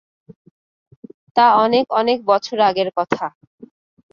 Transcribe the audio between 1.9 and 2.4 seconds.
অনেক